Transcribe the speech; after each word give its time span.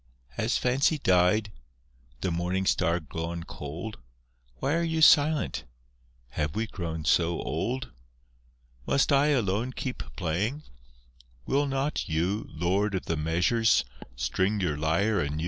Has 0.29 0.57
Fancy 0.57 0.97
died? 0.97 1.51
The 2.21 2.31
Morning 2.31 2.65
Star 2.65 2.99
gone 2.99 3.43
cold? 3.43 3.99
Why 4.55 4.73
are 4.73 4.81
you 4.81 4.99
silent? 4.99 5.65
Have 6.29 6.55
we 6.55 6.65
grown 6.65 7.05
so 7.05 7.39
old? 7.39 7.91
Must 8.87 9.11
I 9.11 9.27
alone 9.27 9.73
keep 9.73 9.99
playing? 10.15 10.63
Will 11.45 11.67
not 11.67 12.09
you, 12.09 12.47
Lord 12.49 12.95
of 12.95 13.05
the 13.05 13.15
Measures, 13.15 13.85
string 14.15 14.59
your 14.59 14.75
lyre 14.75 15.19
anew? 15.19 15.37